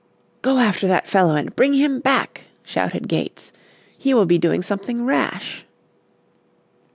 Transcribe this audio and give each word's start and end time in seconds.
"Go 0.41 0.57
after 0.57 0.87
that 0.87 1.07
fellow 1.07 1.35
and 1.35 1.55
bring 1.55 1.73
him 1.75 1.99
back," 1.99 2.45
shouted 2.63 3.07
Gates; 3.07 3.53
"he 3.95 4.15
will 4.15 4.25
be 4.25 4.39
doing 4.39 4.63
something 4.63 5.05
rash." 5.05 5.63